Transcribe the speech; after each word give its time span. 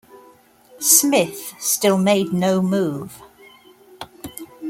Smith 0.79 1.53
still 1.59 1.95
made 1.95 2.33
no 2.33 2.59
move. 2.59 3.21